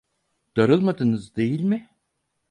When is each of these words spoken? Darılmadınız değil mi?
Darılmadınız 0.57 1.35
değil 1.35 1.59
mi? 1.61 1.89